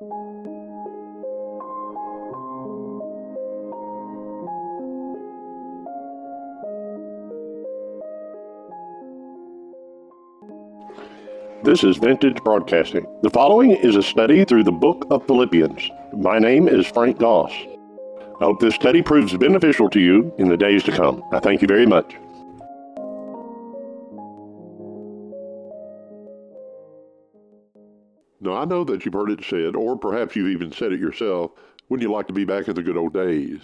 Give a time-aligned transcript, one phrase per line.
[0.00, 0.10] This
[11.82, 13.06] is Vintage Broadcasting.
[13.22, 15.90] The following is a study through the book of Philippians.
[16.12, 17.50] My name is Frank Goss.
[18.40, 21.24] I hope this study proves beneficial to you in the days to come.
[21.32, 22.14] I thank you very much.
[28.58, 31.52] I know that you've heard it said, or perhaps you've even said it yourself,
[31.88, 33.60] wouldn't you like to be back in the good old days?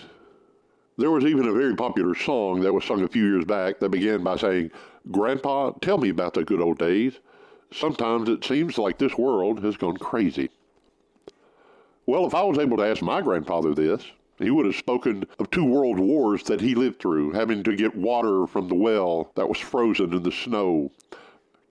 [0.96, 3.88] There was even a very popular song that was sung a few years back that
[3.88, 4.70] began by saying,
[5.10, 7.14] Grandpa, tell me about the good old days.
[7.72, 10.48] Sometimes it seems like this world has gone crazy.
[12.06, 14.04] Well, if I was able to ask my grandfather this,
[14.38, 17.96] he would have spoken of two world wars that he lived through, having to get
[17.96, 20.92] water from the well that was frozen in the snow,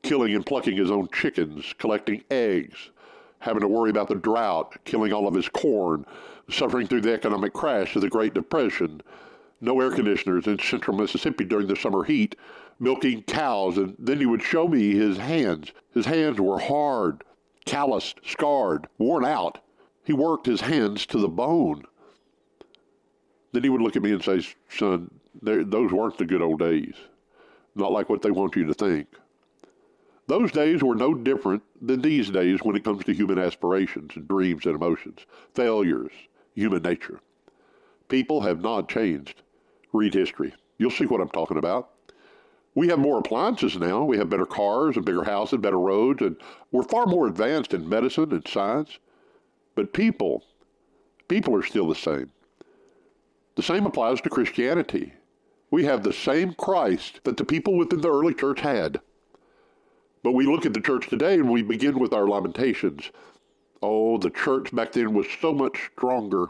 [0.01, 2.89] killing and plucking his own chickens, collecting eggs,
[3.43, 6.05] having to worry about the drought, killing all of his corn,
[6.49, 9.01] suffering through the economic crash of the Great Depression,
[9.59, 12.37] no air conditioners in central Mississippi during the summer heat,
[12.79, 15.73] milking cows, and then he would show me his hands.
[15.93, 17.25] His hands were hard,
[17.65, 19.59] calloused, scarred, worn out.
[20.05, 21.83] He worked his hands to the bone.
[23.51, 26.95] Then he would look at me and say, Son, those weren't the good old days.
[27.75, 29.07] Not like what they want you to think.
[30.27, 34.27] Those days were no different than these days when it comes to human aspirations and
[34.27, 36.11] dreams and emotions, failures,
[36.55, 37.19] human nature.
[38.07, 39.41] People have not changed.
[39.91, 40.53] Read history.
[40.77, 41.89] You'll see what I'm talking about.
[42.75, 44.03] We have more appliances now.
[44.03, 46.37] We have better cars and bigger houses, better roads, and
[46.71, 48.97] we're far more advanced in medicine and science.
[49.75, 50.43] But people,
[51.27, 52.31] people are still the same.
[53.55, 55.13] The same applies to Christianity.
[55.69, 59.01] We have the same Christ that the people within the early church had.
[60.23, 63.11] But we look at the church today and we begin with our lamentations.
[63.81, 66.47] Oh, the church back then was so much stronger.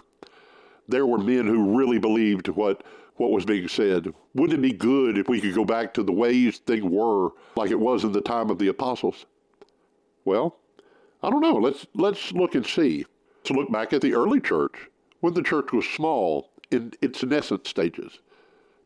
[0.88, 2.84] There were men who really believed what
[3.16, 4.14] what was being said.
[4.34, 7.72] Wouldn't it be good if we could go back to the ways things were like
[7.72, 9.26] it was in the time of the apostles?
[10.26, 10.58] Well,
[11.22, 11.56] I don't know.
[11.56, 13.06] Let's let's look and see.
[13.46, 14.90] To look back at the early church
[15.20, 18.20] when the church was small in its nascent stages.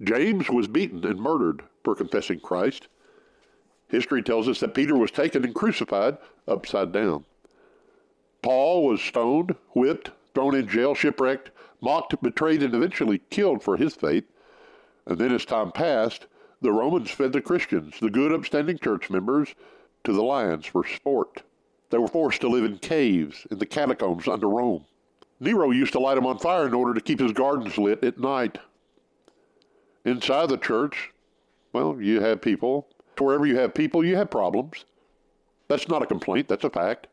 [0.02, 2.88] James was beaten and murdered for confessing Christ.
[3.90, 6.18] History tells us that Peter was taken and crucified
[6.48, 7.26] upside down.
[8.42, 13.96] Paul was stoned, whipped, thrown in jail, shipwrecked, mocked, betrayed, and eventually killed for his
[13.96, 14.26] faith.
[15.06, 16.28] And then, as time passed,
[16.62, 19.56] the Romans fed the Christians, the good, upstanding church members,
[20.04, 21.44] to the lions for sport.
[21.90, 24.86] They were forced to live in caves in the catacombs under Rome.
[25.40, 28.20] Nero used to light them on fire in order to keep his gardens lit at
[28.20, 28.58] night.
[30.04, 31.12] Inside the church,
[31.74, 32.88] well, you have people.
[33.20, 34.86] Wherever you have people, you have problems.
[35.68, 37.08] That's not a complaint, that's a fact.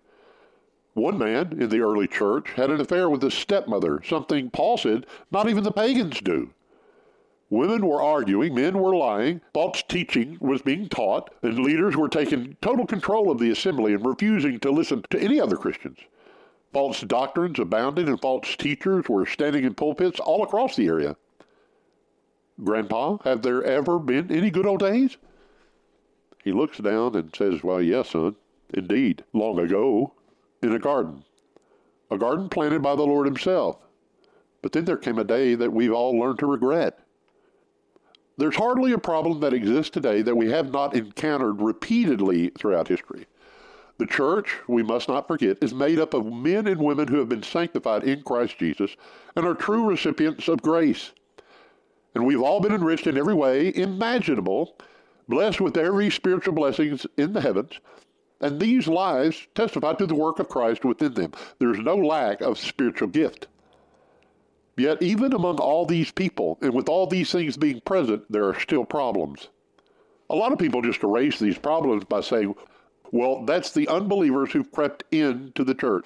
[0.94, 5.06] One man in the early church had an affair with his stepmother, something Paul said
[5.30, 6.50] not even the pagans do.
[7.50, 12.56] Women were arguing, men were lying, false teaching was being taught, and leaders were taking
[12.62, 15.98] total control of the assembly and refusing to listen to any other Christians.
[16.72, 21.16] False doctrines abounded, and false teachers were standing in pulpits all across the area.
[22.62, 25.16] Grandpa, have there ever been any good old days?
[26.44, 28.36] He looks down and says, Well, yes, son,
[28.72, 30.12] indeed, long ago,
[30.62, 31.24] in a garden.
[32.10, 33.78] A garden planted by the Lord Himself.
[34.60, 36.98] But then there came a day that we've all learned to regret.
[38.36, 43.26] There's hardly a problem that exists today that we have not encountered repeatedly throughout history.
[43.96, 47.28] The church, we must not forget, is made up of men and women who have
[47.28, 48.96] been sanctified in Christ Jesus
[49.36, 51.12] and are true recipients of grace.
[52.14, 54.76] And we've all been enriched in every way imaginable,
[55.28, 57.80] blessed with every spiritual blessings in the heavens,
[58.40, 61.32] and these lives testify to the work of Christ within them.
[61.58, 63.46] There's no lack of spiritual gift.
[64.76, 68.58] Yet, even among all these people, and with all these things being present, there are
[68.58, 69.48] still problems.
[70.30, 72.54] A lot of people just erase these problems by saying,
[73.12, 76.04] well, that's the unbelievers who've crept into the church.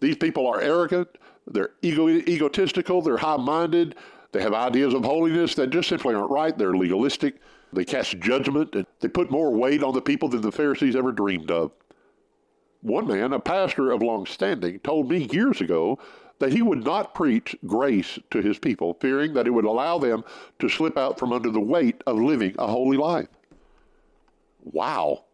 [0.00, 1.08] These people are arrogant,
[1.46, 3.94] they're ego- egotistical, they're high minded,
[4.32, 7.36] they have ideas of holiness that just simply aren't right, they're legalistic,
[7.72, 11.12] they cast judgment, and they put more weight on the people than the Pharisees ever
[11.12, 11.72] dreamed of.
[12.82, 15.98] One man, a pastor of long standing, told me years ago
[16.38, 20.24] that he would not preach grace to his people, fearing that it would allow them
[20.58, 23.28] to slip out from under the weight of living a holy life.
[24.62, 25.24] Wow.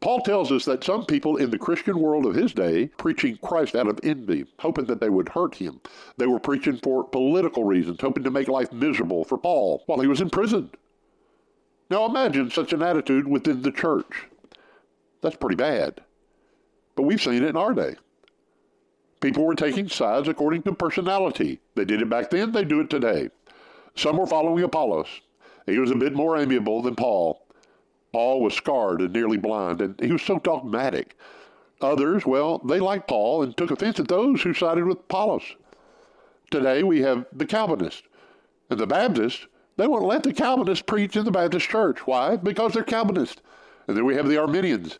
[0.00, 3.74] Paul tells us that some people in the Christian world of his day preaching Christ
[3.74, 5.80] out of envy, hoping that they would hurt him.
[6.16, 10.06] They were preaching for political reasons, hoping to make life miserable for Paul while he
[10.06, 10.70] was in prison.
[11.88, 14.26] Now imagine such an attitude within the church.
[15.22, 16.00] That's pretty bad.
[16.94, 17.96] But we've seen it in our day.
[19.20, 21.60] People were taking sides according to personality.
[21.74, 23.30] They did it back then, they do it today.
[23.94, 25.08] Some were following Apollos.
[25.66, 27.42] He was a bit more amiable than Paul.
[28.12, 31.16] Paul was scarred and nearly blind, and he was so dogmatic.
[31.80, 35.56] Others, well, they liked Paul and took offense at those who sided with Apollos.
[36.50, 38.02] Today we have the Calvinists.
[38.70, 42.06] And the Baptists, they won't let the Calvinists preach in the Baptist church.
[42.06, 42.36] Why?
[42.36, 43.42] Because they're Calvinists.
[43.86, 44.98] And then we have the Arminians.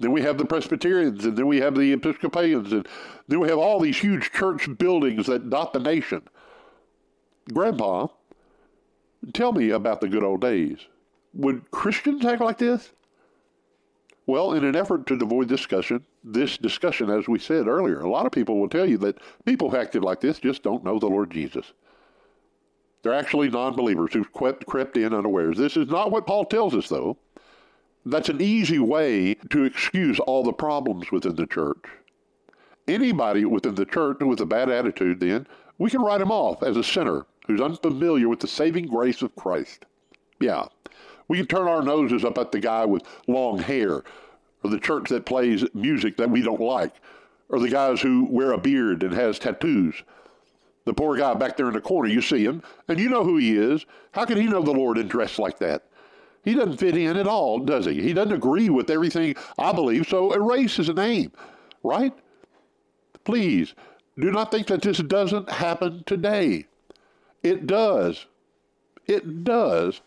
[0.00, 2.88] Then we have the Presbyterians, and then we have the Episcopalians, and
[3.28, 6.22] then we have all these huge church buildings that dot the nation.
[7.52, 8.06] Grandpa,
[9.34, 10.78] tell me about the good old days.
[11.34, 12.92] Would Christians act like this?
[14.26, 18.24] Well, in an effort to avoid discussion, this discussion, as we said earlier, a lot
[18.24, 21.08] of people will tell you that people who acted like this just don't know the
[21.08, 21.72] Lord Jesus.
[23.02, 25.56] They're actually non believers who've crept, crept in unawares.
[25.56, 27.16] This is not what Paul tells us, though.
[28.04, 31.84] That's an easy way to excuse all the problems within the church.
[32.88, 35.46] Anybody within the church with a bad attitude, then,
[35.78, 39.34] we can write him off as a sinner who's unfamiliar with the saving grace of
[39.36, 39.84] Christ.
[40.40, 40.66] Yeah,
[41.28, 44.02] we can turn our noses up at the guy with long hair,
[44.62, 46.94] or the church that plays music that we don't like,
[47.48, 50.02] or the guys who wear a beard and has tattoos.
[50.84, 53.36] The poor guy back there in the corner, you see him, and you know who
[53.36, 53.84] he is.
[54.12, 55.84] How can he know the Lord and dress like that?
[56.42, 58.00] He doesn't fit in at all, does he?
[58.00, 61.32] He doesn't agree with everything I believe, so erase his name,
[61.82, 62.14] right?
[63.24, 63.74] Please,
[64.18, 66.66] do not think that this doesn't happen today.
[67.42, 68.26] It does.
[69.06, 70.00] It does.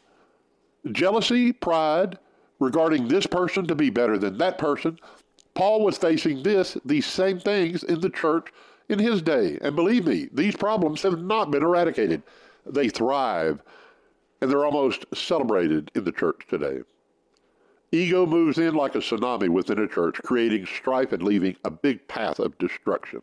[0.92, 2.18] Jealousy, pride,
[2.60, 5.00] regarding this person to be better than that person.
[5.54, 8.52] Paul was facing this, these same things in the church
[8.90, 9.58] in his day.
[9.62, 12.24] And believe me, these problems have not been eradicated.
[12.66, 13.62] They thrive
[14.42, 16.82] and they're almost celebrated in the church today.
[17.94, 22.06] Ego moves in like a tsunami within a church, creating strife and leaving a big
[22.08, 23.22] path of destruction.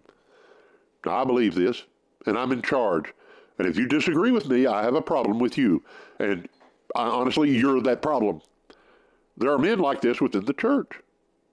[1.05, 1.85] Now, I believe this,
[2.25, 3.13] and I'm in charge.
[3.59, 5.83] And if you disagree with me, I have a problem with you.
[6.19, 6.49] And
[6.95, 8.41] I, honestly, you're that problem.
[9.37, 10.91] There are men like this within the church.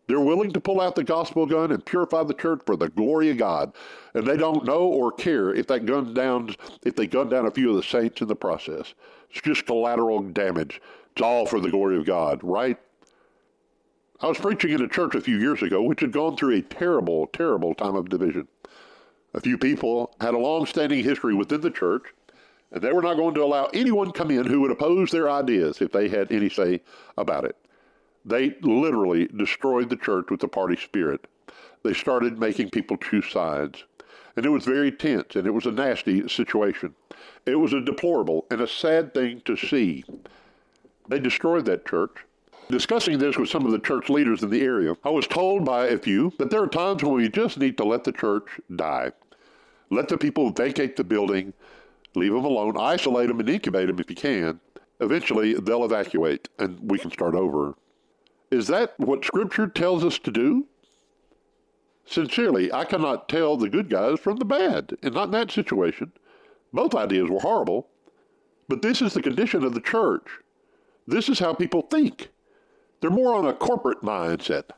[0.08, 3.30] They're willing to pull out the gospel gun and purify the church for the glory
[3.30, 3.74] of God,
[4.14, 7.52] and they don't know or care if that gun down if they gun down a
[7.52, 8.94] few of the saints in the process.
[9.30, 10.82] It's just collateral damage.
[11.12, 12.78] It's all for the glory of God, right?
[14.22, 16.62] I was preaching in a church a few years ago which had gone through a
[16.62, 18.48] terrible, terrible time of division.
[19.34, 22.04] A few people had a long-standing history within the church,
[22.72, 25.82] and they were not going to allow anyone come in who would oppose their ideas
[25.82, 26.82] if they had any say
[27.18, 27.58] about it.
[28.28, 31.28] They literally destroyed the church with the party spirit.
[31.84, 33.86] They started making people choose sides.
[34.36, 36.94] And it was very tense, and it was a nasty situation.
[37.46, 40.04] It was a deplorable and a sad thing to see.
[41.08, 42.12] They destroyed that church.
[42.70, 45.88] Discussing this with some of the church leaders in the area, I was told by
[45.88, 49.14] a few that there are times when we just need to let the church die.
[49.90, 51.54] Let the people vacate the building,
[52.14, 54.60] leave them alone, isolate them, and incubate them if you can.
[55.00, 57.76] Eventually, they'll evacuate, and we can start over.
[58.50, 60.68] Is that what Scripture tells us to do?
[62.06, 66.14] Sincerely, I cannot tell the good guys from the bad, and not in that situation.
[66.72, 67.90] Both ideas were horrible,
[68.70, 70.28] but this is the condition of the church.
[71.06, 72.30] This is how people think.
[73.02, 74.70] They're more on a corporate mindset.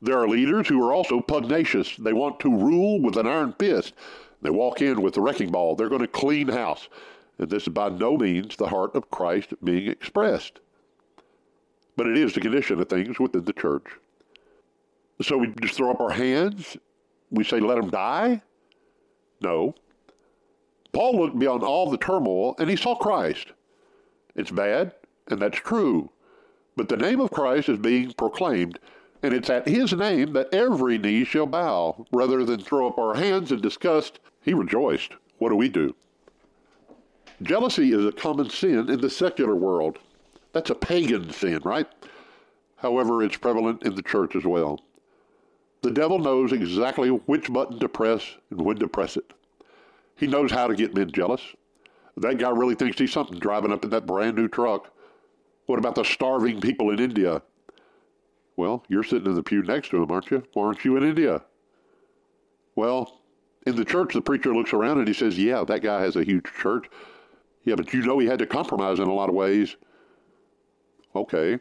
[0.00, 1.96] There are leaders who are also pugnacious.
[1.96, 3.94] They want to rule with an iron fist.
[4.42, 5.74] They walk in with the wrecking ball.
[5.74, 6.88] They're going to clean house.
[7.38, 10.60] And this is by no means the heart of Christ being expressed
[11.96, 13.84] but it is the condition of things within the church.
[15.22, 16.76] So we just throw up our hands?
[17.30, 18.42] We say, let them die?
[19.40, 19.74] No.
[20.92, 23.52] Paul looked beyond all the turmoil and he saw Christ.
[24.34, 24.92] It's bad,
[25.28, 26.10] and that's true.
[26.76, 28.78] But the name of Christ is being proclaimed,
[29.22, 32.06] and it's at his name that every knee shall bow.
[32.12, 35.12] Rather than throw up our hands in disgust, he rejoiced.
[35.38, 35.94] What do we do?
[37.42, 39.98] Jealousy is a common sin in the secular world.
[40.52, 41.86] That's a pagan sin, right?
[42.76, 44.80] However, it's prevalent in the church as well.
[45.82, 49.32] The devil knows exactly which button to press and when to press it.
[50.16, 51.42] He knows how to get men jealous.
[52.16, 54.90] That guy really thinks he's something driving up in that brand new truck.
[55.66, 57.42] What about the starving people in India?
[58.56, 60.42] Well, you're sitting in the pew next to him, aren't you?
[60.54, 61.42] Why aren't you in India?
[62.74, 63.20] Well,
[63.66, 66.24] in the church, the preacher looks around and he says, Yeah, that guy has a
[66.24, 66.88] huge church.
[67.64, 69.76] Yeah, but you know he had to compromise in a lot of ways.
[71.16, 71.58] Okay.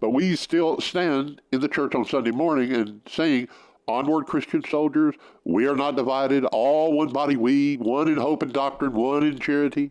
[0.00, 3.48] But we still stand in the church on Sunday morning and saying,
[3.86, 8.52] Onward, Christian soldiers, we are not divided, all one body we, one in hope and
[8.52, 9.90] doctrine, one in charity,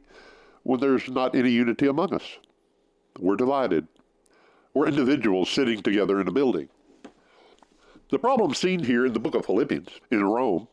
[0.63, 2.37] when there's not any unity among us.
[3.19, 3.87] We're divided.
[4.73, 6.69] We're individuals sitting together in a building.
[8.09, 10.67] The problem seen here in the book of Philippians in Rome,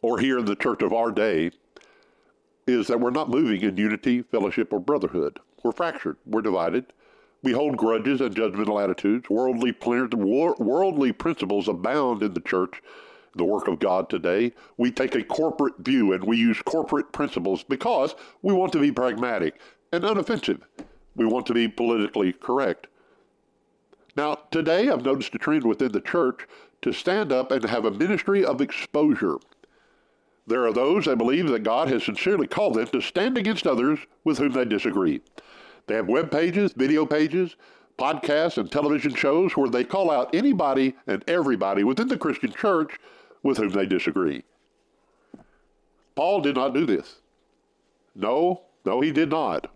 [0.00, 1.50] or here in the church of our day,
[2.68, 5.40] is that we're not moving in unity, fellowship, or brotherhood.
[5.62, 6.16] We're fractured.
[6.26, 6.92] We're divided.
[7.42, 9.28] We hold grudges and judgmental attitudes.
[9.28, 12.82] Worldly, worldly principles abound in the church,
[13.34, 14.52] the work of God today.
[14.76, 18.92] We take a corporate view and we use corporate principles because we want to be
[18.92, 19.60] pragmatic
[19.92, 20.60] and unoffensive.
[21.16, 22.86] We want to be politically correct.
[24.16, 26.46] Now, today I've noticed a trend within the church
[26.82, 29.38] to stand up and have a ministry of exposure.
[30.46, 34.00] There are those that believe that God has sincerely called them to stand against others
[34.24, 35.22] with whom they disagree.
[35.86, 37.56] They have web pages, video pages,
[37.98, 42.98] podcasts, and television shows where they call out anybody and everybody within the Christian church
[43.42, 44.44] with whom they disagree.
[46.14, 47.16] Paul did not do this.
[48.14, 49.70] No, no, he did not.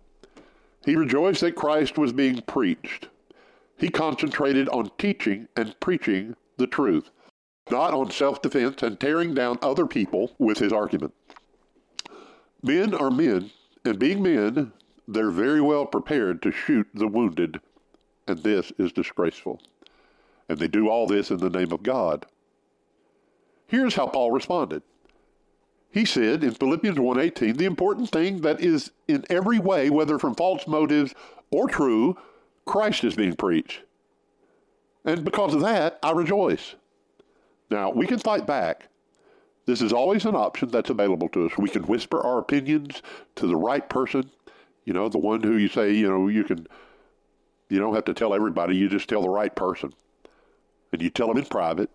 [0.85, 3.09] He rejoiced that Christ was being preached.
[3.77, 7.09] He concentrated on teaching and preaching the truth,
[7.69, 11.13] not on self defense and tearing down other people with his argument.
[12.63, 13.51] Men are men,
[13.85, 14.71] and being men,
[15.07, 17.59] they're very well prepared to shoot the wounded,
[18.27, 19.61] and this is disgraceful.
[20.49, 22.25] And they do all this in the name of God.
[23.67, 24.81] Here's how Paul responded.
[25.89, 30.35] He said in Philippians 1:18, the important thing that is in every way, whether from
[30.35, 31.13] false motives
[31.51, 32.17] or true,
[32.65, 33.81] Christ is being preached.
[35.05, 36.75] And because of that, I rejoice.
[37.69, 38.89] Now, we can fight back.
[39.65, 41.57] This is always an option that's available to us.
[41.57, 43.01] We can whisper our opinions
[43.35, 44.31] to the right person,
[44.87, 46.65] you know, the one who you say, you know, you can,
[47.69, 49.91] you don't have to tell everybody, you just tell the right person.
[50.93, 51.89] And you tell them in private,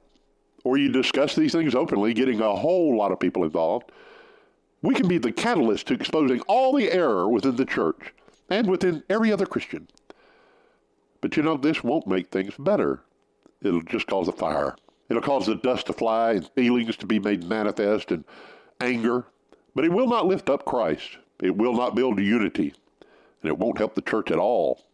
[0.63, 3.91] or you discuss these things openly, getting a whole lot of people involved.
[4.83, 8.13] We can be the catalyst to exposing all the error within the church
[8.51, 9.89] and within every other Christian.
[11.23, 13.01] But you know, this won't make things better.
[13.63, 14.77] It'll just cause a fire.
[15.09, 18.27] It'll cause the dust to fly and feelings to be made manifest and
[18.83, 19.25] anger.
[19.75, 21.17] But it will not lift up Christ.
[21.41, 22.75] It will not build unity
[23.43, 24.85] and it won't help the church at all.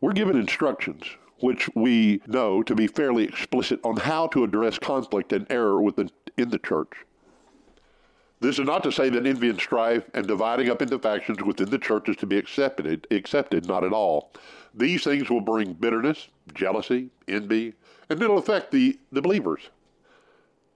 [0.00, 1.04] We're given instructions,
[1.40, 6.10] which we know to be fairly explicit on how to address conflict and error within
[6.36, 6.90] in the church.
[8.40, 11.70] This is not to say that envy and strife and dividing up into factions within
[11.70, 14.32] the church is to be accepted, accepted, not at all.
[14.74, 17.74] These things will bring bitterness, jealousy, envy,
[18.10, 19.70] and it'll affect the, the believers.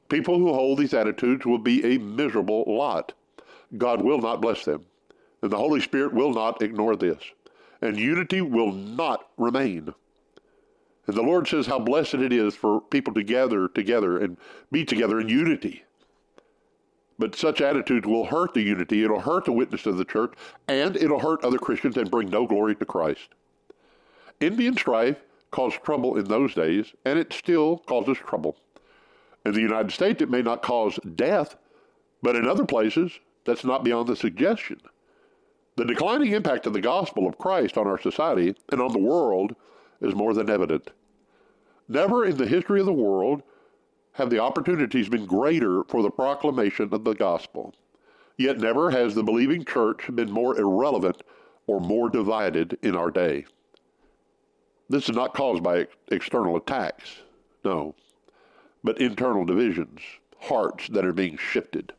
[0.08, 3.12] People who hold these attitudes will be a miserable lot.
[3.76, 4.86] God will not bless them.
[5.42, 7.22] And the Holy Spirit will not ignore this.
[7.80, 9.94] And unity will not remain.
[11.06, 14.36] And the Lord says how blessed it is for people to gather together and
[14.70, 15.84] be together in unity.
[17.18, 20.34] But such attitudes will hurt the unity, it'll hurt the witness of the church,
[20.68, 23.30] and it'll hurt other Christians and bring no glory to Christ.
[24.40, 25.16] Envy and strife
[25.50, 28.56] caused trouble in those days, and it still causes trouble.
[29.44, 31.56] In the United States, it may not cause death,
[32.22, 34.80] but in other places, that's not beyond the suggestion.
[35.78, 39.54] The declining impact of the gospel of Christ on our society and on the world
[40.00, 40.90] is more than evident.
[41.86, 43.44] Never in the history of the world
[44.14, 47.76] have the opportunities been greater for the proclamation of the gospel.
[48.36, 51.22] Yet never has the believing church been more irrelevant
[51.68, 53.46] or more divided in our day.
[54.88, 57.18] This is not caused by ex- external attacks,
[57.64, 57.94] no,
[58.82, 60.00] but internal divisions,
[60.40, 61.92] hearts that are being shifted.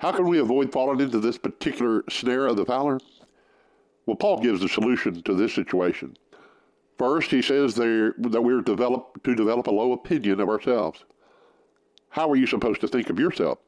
[0.00, 3.00] How can we avoid falling into this particular snare of the fowler?
[4.06, 6.16] Well, Paul gives the solution to this situation.
[6.96, 11.04] First, he says that we're develop, to develop a low opinion of ourselves.
[12.08, 13.58] How are you supposed to think of yourself?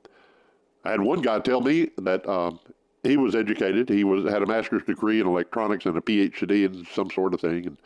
[0.85, 2.59] I had one guy tell me that um,
[3.03, 3.91] he was educated.
[3.91, 7.43] He was had a master's degree in electronics and a PhD in some sort of
[7.43, 7.77] thing, and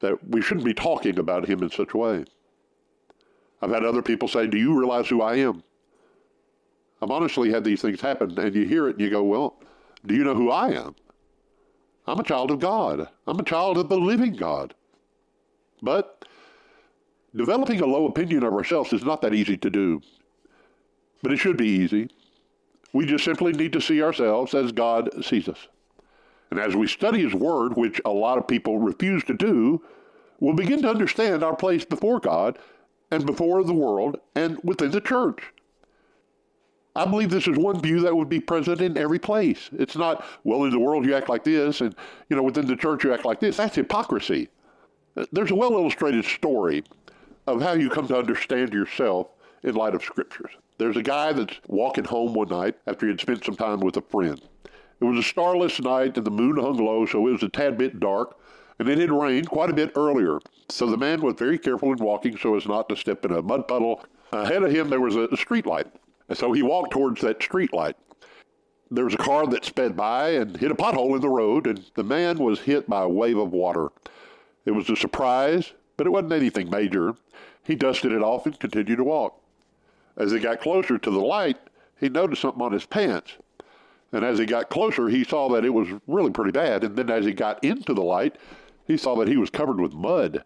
[0.00, 2.24] that we shouldn't be talking about him in such a way.
[3.62, 5.62] I've had other people say, "Do you realize who I am?"
[7.00, 9.60] I've honestly had these things happen, and you hear it and you go, Well,
[10.04, 10.94] do you know who I am?
[12.06, 13.08] I'm a child of God.
[13.26, 14.74] I'm a child of the living God.
[15.82, 16.24] But
[17.34, 20.00] developing a low opinion of ourselves is not that easy to do.
[21.22, 22.08] But it should be easy.
[22.92, 25.68] We just simply need to see ourselves as God sees us.
[26.50, 29.82] And as we study His Word, which a lot of people refuse to do,
[30.38, 32.58] we'll begin to understand our place before God
[33.10, 35.52] and before the world and within the church.
[36.96, 39.68] I believe this is one view that would be present in every place.
[39.72, 41.94] It's not, well, in the world you act like this, and,
[42.30, 43.58] you know, within the church you act like this.
[43.58, 44.48] That's hypocrisy.
[45.30, 46.84] There's a well illustrated story
[47.46, 49.28] of how you come to understand yourself
[49.62, 50.50] in light of scriptures.
[50.78, 53.96] There's a guy that's walking home one night after he had spent some time with
[53.96, 54.40] a friend.
[55.00, 57.76] It was a starless night and the moon hung low, so it was a tad
[57.76, 58.36] bit dark,
[58.78, 60.38] and it had rained quite a bit earlier.
[60.70, 63.42] So the man was very careful in walking so as not to step in a
[63.42, 64.04] mud puddle.
[64.32, 65.86] Ahead of him, there was a street light.
[66.28, 67.96] And so he walked towards that street light.
[68.90, 71.84] There was a car that sped by and hit a pothole in the road, and
[71.94, 73.88] the man was hit by a wave of water.
[74.64, 77.14] It was a surprise, but it wasn't anything major.
[77.64, 79.40] He dusted it off and continued to walk.
[80.16, 81.58] As he got closer to the light,
[82.00, 83.34] he noticed something on his pants.
[84.12, 86.84] And as he got closer, he saw that it was really pretty bad.
[86.84, 88.36] And then as he got into the light,
[88.86, 90.44] he saw that he was covered with mud.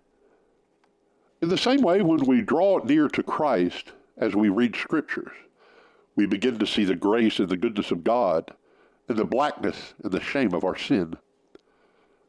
[1.42, 5.32] In the same way, when we draw near to Christ as we read scriptures,
[6.20, 8.52] we begin to see the grace and the goodness of God
[9.08, 11.16] and the blackness and the shame of our sin.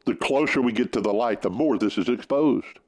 [0.05, 2.79] The closer we get to the light, the more this is exposed.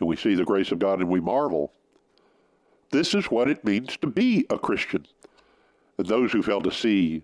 [0.00, 1.72] And we see the grace of God and we marvel.
[2.90, 5.06] This is what it means to be a Christian.
[5.98, 7.22] And those who fail to see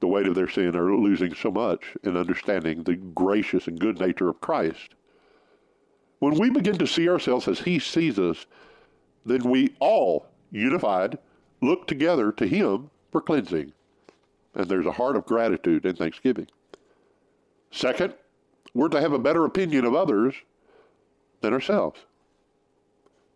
[0.00, 4.00] the weight of their sin are losing so much in understanding the gracious and good
[4.00, 4.96] nature of Christ.
[6.18, 8.46] When we begin to see ourselves as He sees us,
[9.24, 11.16] then we all, unified,
[11.60, 13.72] look together to Him for cleansing.
[14.54, 16.48] And there's a heart of gratitude and thanksgiving.
[17.70, 18.14] Second,
[18.74, 20.34] we're to have a better opinion of others
[21.40, 22.00] than ourselves.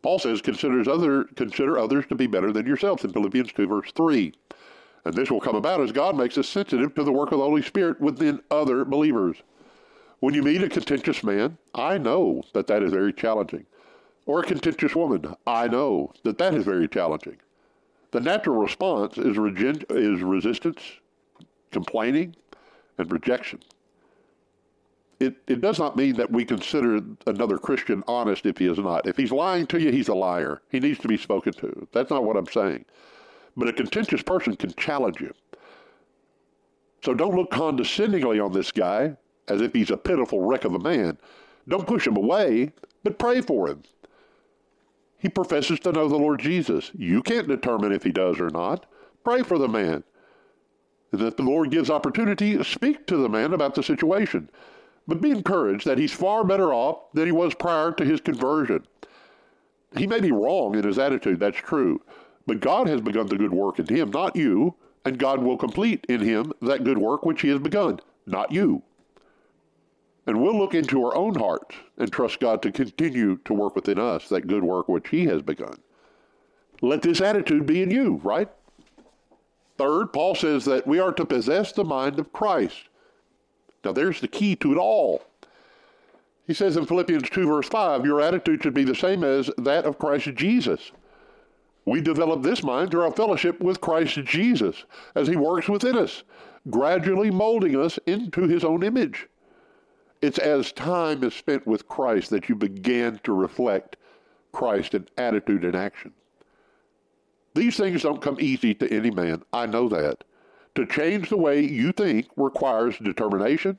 [0.03, 3.91] Paul says, considers other, consider others to be better than yourselves in Philippians 2, verse
[3.97, 4.35] 3.
[5.05, 7.45] And this will come about as God makes us sensitive to the work of the
[7.45, 9.37] Holy Spirit within other believers.
[10.21, 13.67] When you meet a contentious man, I know that that is very challenging.
[14.27, 17.37] Or a contentious woman, I know that that is very challenging.
[18.15, 20.81] The natural response is, regen- is resistance,
[21.73, 22.37] complaining,
[22.97, 23.59] and rejection.
[25.19, 29.09] It, it does not mean that we consider another Christian honest if he is not.
[29.09, 30.63] If he's lying to you, he's a liar.
[30.71, 31.89] He needs to be spoken to.
[31.91, 32.85] That's not what I'm saying.
[33.57, 35.35] But a contentious person can challenge you.
[37.05, 39.17] So don't look condescendingly on this guy
[39.49, 41.19] as if he's a pitiful wreck of a man.
[41.67, 42.71] Don't push him away,
[43.03, 43.83] but pray for him.
[45.25, 46.91] He professes to know the Lord Jesus.
[46.95, 48.85] You can't determine if he does or not.
[49.25, 50.05] Pray for the man.
[51.13, 54.51] And if the Lord gives opportunity, speak to the man about the situation.
[55.09, 58.87] But be encouraged that he's far better off than he was prior to his conversion.
[59.97, 62.03] He may be wrong in his attitude, that's true.
[62.47, 64.75] But God has begun the good work in him, not you,
[65.07, 68.83] and God will complete in him that good work which he has begun, not you.
[70.27, 73.99] And we'll look into our own hearts and trust God to continue to work within
[73.99, 75.79] us that good work which he has begun.
[76.81, 78.49] Let this attitude be in you, right?
[79.77, 82.89] Third, Paul says that we are to possess the mind of Christ.
[83.85, 85.23] Now, there's the key to it all.
[86.47, 89.85] He says in Philippians 2, verse 5, your attitude should be the same as that
[89.85, 90.93] of Christ Jesus.
[91.87, 94.85] We develop this mind through our fellowship with Christ Jesus
[95.15, 96.23] as He works within us,
[96.71, 99.27] gradually molding us into His own image.
[100.25, 103.99] It's as time is spent with Christ that you begin to reflect
[104.53, 106.15] Christ in attitude and action.
[107.55, 109.43] These things don't come easy to any man.
[109.53, 110.25] I know that.
[110.77, 113.77] To change the way you think requires determination,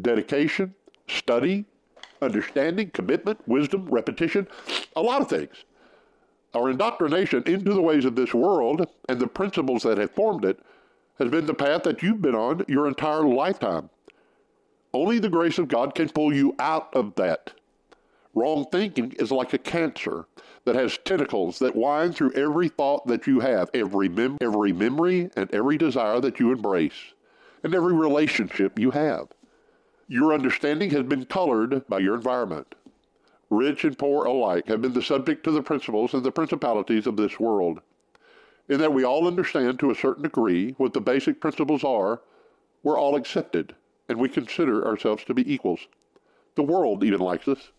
[0.00, 0.74] dedication,
[1.08, 1.66] study,
[2.22, 4.48] understanding, commitment, wisdom, repetition,
[4.96, 5.66] a lot of things.
[6.54, 10.58] Our indoctrination into the ways of this world and the principles that have formed it
[11.18, 13.90] has been the path that you've been on your entire lifetime.
[14.94, 17.52] Only the grace of God can pull you out of that.
[18.34, 20.26] Wrong thinking is like a cancer
[20.64, 25.30] that has tentacles that wind through every thought that you have, every, mem- every memory,
[25.36, 27.14] and every desire that you embrace,
[27.62, 29.28] and every relationship you have.
[30.08, 32.74] Your understanding has been colored by your environment
[33.52, 37.16] rich and poor alike, have been the subject to the principles and the principalities of
[37.16, 37.80] this world.
[38.68, 42.22] In that we all understand to a certain degree what the basic principles are,
[42.82, 43.74] we're all accepted,
[44.08, 45.80] and we consider ourselves to be equals.
[46.54, 47.70] The world even likes us.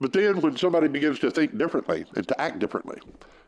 [0.00, 2.98] But then when somebody begins to think differently and to act differently,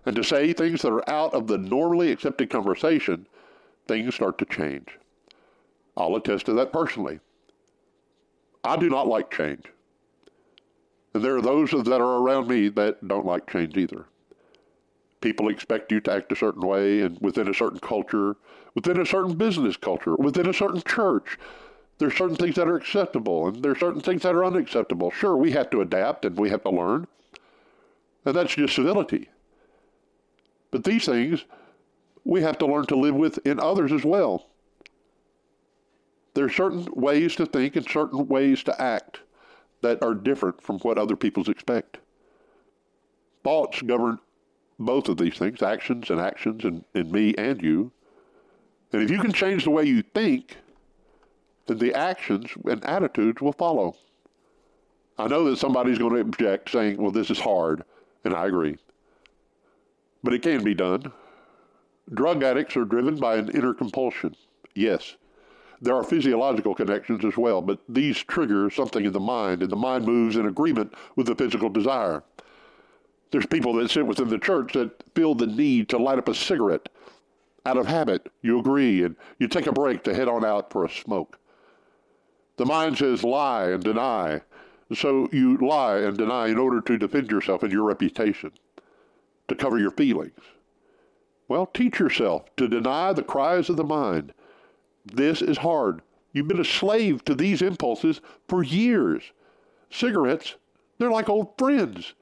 [0.05, 3.27] and to say things that are out of the normally accepted conversation,
[3.87, 4.99] things start to change.
[5.97, 7.21] I'll attest to that personally.
[8.65, 9.67] I do not like change.
[11.15, 14.07] And there are those that are around me that don't like change either.
[15.21, 18.37] People expect you to act a certain way and within a certain culture,
[18.75, 21.39] within a certain business culture, within a certain church.
[22.03, 25.13] There's certain things that are acceptable and there's certain things that are unacceptable.
[25.13, 27.07] Sure, we have to adapt and we have to learn.
[28.25, 29.29] And that's just civility.
[30.73, 31.45] But these things
[32.25, 34.49] we have to learn to live with in others as well.
[36.35, 39.21] There are certain ways to think and certain ways to act
[39.83, 41.99] that are different from what other people expect.
[43.45, 44.19] Thoughts govern
[44.77, 47.93] both of these things, actions and actions in, in me and you.
[48.93, 50.57] And if you can change the way you think,
[51.67, 53.97] then the actions and attitudes will follow.
[55.19, 57.85] I know that somebody's going to object, saying, well, this is hard,
[58.25, 58.79] and I agree.
[60.23, 61.13] But it can be done.
[62.13, 64.35] Drug addicts are driven by an inner compulsion.
[64.75, 65.17] Yes.
[65.81, 69.77] There are physiological connections as well, but these trigger something in the mind, and the
[69.77, 72.23] mind moves in agreement with the physical desire.
[73.31, 76.35] There's people that sit within the church that feel the need to light up a
[76.35, 76.89] cigarette
[77.67, 78.31] out of habit.
[78.43, 81.39] You agree, and you take a break to head on out for a smoke.
[82.63, 84.43] The mind says lie and deny,
[84.95, 88.53] so you lie and deny in order to defend yourself and your reputation,
[89.49, 90.39] to cover your feelings.
[91.49, 94.33] Well, teach yourself to deny the cries of the mind.
[95.05, 96.03] This is hard.
[96.33, 99.25] You've been a slave to these impulses for years.
[99.91, 100.55] Cigarettes,
[100.99, 102.15] they're like old friends.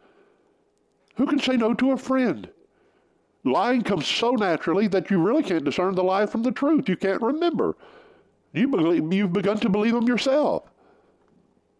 [1.17, 2.49] Who can say no to a friend?
[3.45, 6.89] Lying comes so naturally that you really can't discern the lie from the truth.
[6.89, 7.77] You can't remember.
[8.53, 10.65] You believe, you've begun to believe them yourself.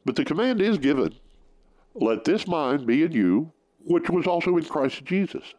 [0.05, 1.15] But the command is given
[1.95, 3.53] let this mind be in you,
[3.85, 5.55] which was also in Christ Jesus.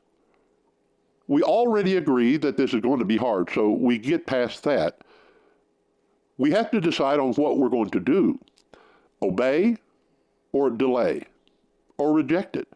[1.27, 5.01] We already agree that this is going to be hard, so we get past that.
[6.37, 8.39] We have to decide on what we're going to do
[9.21, 9.77] obey
[10.51, 11.23] or delay
[11.97, 12.67] or reject it.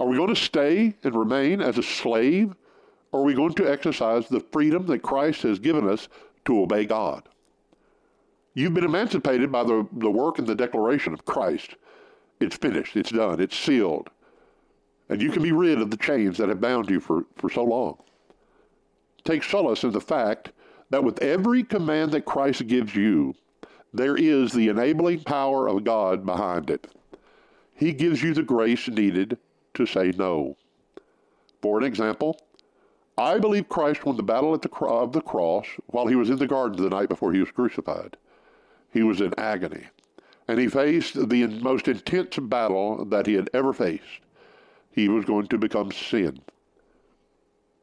[0.00, 2.54] Are we going to stay and remain as a slave?
[3.12, 6.08] Or are we going to exercise the freedom that Christ has given us
[6.46, 7.28] to obey God?
[8.54, 11.74] You've been emancipated by the, the work and the declaration of Christ.
[12.40, 14.10] It's finished, it's done, it's sealed.
[15.08, 17.64] And you can be rid of the chains that have bound you for, for so
[17.64, 17.98] long.
[19.24, 20.52] Take solace in the fact
[20.90, 23.34] that with every command that Christ gives you,
[23.92, 26.86] there is the enabling power of God behind it.
[27.74, 29.38] He gives you the grace needed
[29.74, 30.56] to say no.
[31.62, 32.38] For an example,
[33.16, 36.30] I believe Christ won the battle at the cro- of the cross while he was
[36.30, 38.16] in the garden the night before he was crucified.
[38.90, 39.86] He was in agony,
[40.48, 44.20] and he faced the most intense battle that he had ever faced.
[44.90, 46.40] He was going to become sin.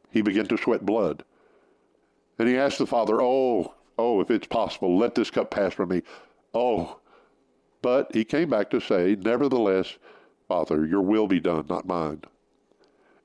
[0.10, 1.24] He began to sweat blood.
[2.38, 5.90] And he asked the Father, Oh, oh, if it's possible, let this cup pass from
[5.90, 6.02] me.
[6.54, 7.00] Oh.
[7.82, 9.98] But he came back to say, Nevertheless,
[10.48, 12.22] Father, your will be done, not mine.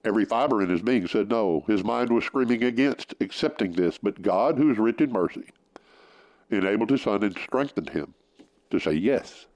[0.07, 1.65] Every fiber in his being said no.
[1.67, 5.51] His mind was screaming against accepting this, but God, who is rich in mercy,
[6.49, 8.15] enabled his son and strengthened him
[8.71, 9.47] to say yes.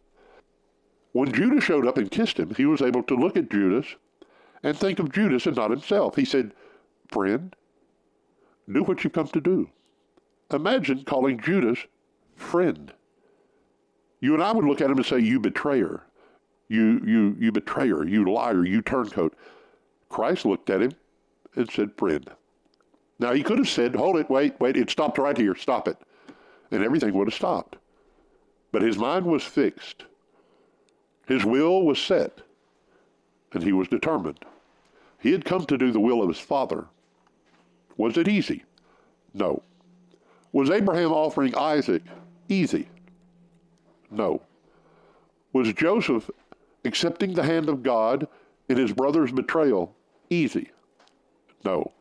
[1.13, 3.95] When Judas showed up and kissed him, he was able to look at Judas
[4.65, 6.17] and think of Judas and not himself.
[6.17, 6.53] He said,
[7.07, 7.55] Friend,
[8.71, 9.71] do what you've come to do.
[10.53, 11.79] Imagine calling Judas
[12.35, 12.93] friend.
[14.19, 16.03] You and I would look at him and say, You betrayer.
[16.67, 19.37] You, you, you betrayer, you liar, you turncoat.
[20.11, 20.93] Christ looked at him
[21.55, 22.29] and said, Friend.
[23.19, 25.97] Now, he could have said, Hold it, wait, wait, it stopped right here, stop it.
[26.71, 27.77] And everything would have stopped.
[28.73, 30.05] But his mind was fixed,
[31.27, 32.41] his will was set,
[33.53, 34.45] and he was determined.
[35.19, 36.87] He had come to do the will of his Father.
[37.97, 38.65] Was it easy?
[39.35, 39.63] No.
[40.53, 42.03] Was Abraham offering Isaac
[42.49, 42.89] easy?
[44.11, 44.41] No.
[45.53, 46.31] Was Joseph
[46.85, 48.27] accepting the hand of God
[48.69, 49.95] in his brother's betrayal
[50.31, 50.71] easy?
[51.65, 51.93] No.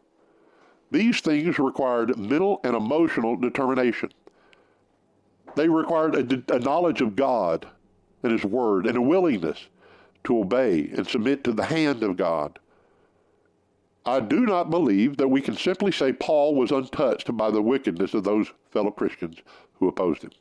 [0.91, 4.11] These things required mental and emotional determination.
[5.55, 7.67] They required a, a, knowledge of God
[8.23, 9.67] and His Word and a willingness
[10.23, 12.59] to obey and submit to the hand of God.
[14.05, 18.13] I do not believe that we can simply say Paul was untouched by the wickedness
[18.13, 19.37] of those fellow Christians
[19.73, 20.31] who opposed him.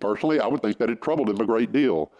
[0.00, 2.10] Personally, I would think that it troubled him a great deal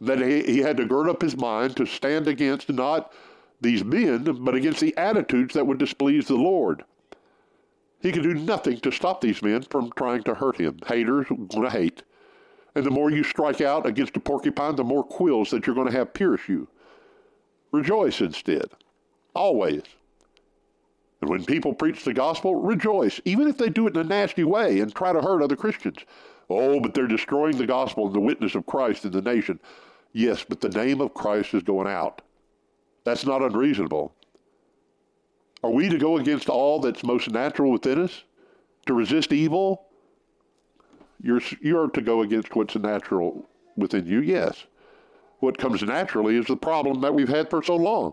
[0.00, 3.12] that he, he had to gird up his mind to stand against not
[3.60, 6.84] these men, but against the attitudes that would displease the Lord.
[8.00, 10.78] He could do nothing to stop these men from trying to hurt him.
[10.86, 12.02] Haters going to hate.
[12.74, 15.90] And the more you strike out against a porcupine, the more quills that you're going
[15.90, 16.68] to have pierce you.
[17.72, 18.70] Rejoice instead.
[19.34, 19.82] Always.
[21.20, 24.44] And when people preach the gospel, rejoice, even if they do it in a nasty
[24.44, 25.98] way and try to hurt other Christians.
[26.48, 29.60] Oh, but they're destroying the gospel and the witness of Christ in the nation.
[30.12, 32.22] Yes, but the name of Christ is going out.
[33.04, 34.14] That's not unreasonable.
[35.62, 38.24] Are we to go against all that's most natural within us?
[38.86, 39.86] To resist evil?
[41.22, 44.64] You're, you're to go against what's natural within you, yes.
[45.40, 48.12] What comes naturally is the problem that we've had for so long.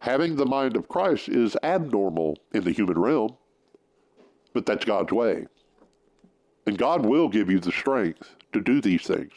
[0.00, 3.36] Having the mind of Christ is abnormal in the human realm,
[4.52, 5.46] but that's God's way.
[6.66, 9.32] And God will give you the strength to do these things.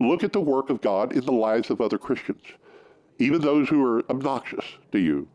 [0.00, 2.42] Look at the work of God in the lives of other Christians,
[3.18, 5.28] even those who are obnoxious to you,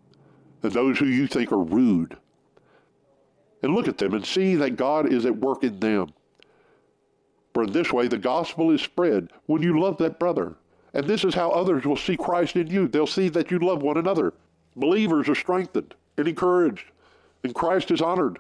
[0.62, 2.18] and those who you think are rude.
[3.62, 6.14] And look at them and see that God is at work in them.
[7.54, 10.56] For in this way the gospel is spread when you love that brother.
[10.94, 12.88] And this is how others will see Christ in you.
[12.88, 14.34] They'll see that you love one another.
[14.76, 16.86] Believers are strengthened and encouraged,
[17.44, 18.40] and Christ is honored.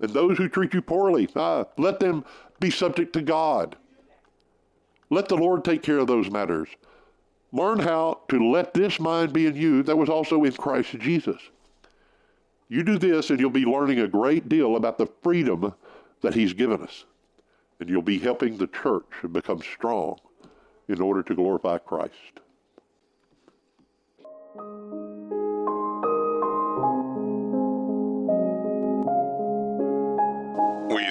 [0.00, 2.24] And those who treat you poorly, ah, let them
[2.60, 3.76] be subject to God.
[5.08, 6.68] Let the Lord take care of those matters.
[7.52, 11.40] Learn how to let this mind be in you that was also in Christ Jesus.
[12.68, 15.72] You do this, and you'll be learning a great deal about the freedom
[16.20, 17.04] that He's given us.
[17.78, 20.18] And you'll be helping the church become strong
[20.88, 22.40] in order to glorify Christ.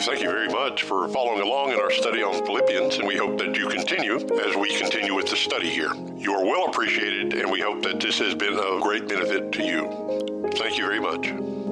[0.05, 3.39] Thank you very much for following along in our study on Philippians, and we hope
[3.39, 5.91] that you continue as we continue with the study here.
[6.15, 9.63] You are well appreciated, and we hope that this has been of great benefit to
[9.63, 10.51] you.
[10.57, 11.64] Thank you very much.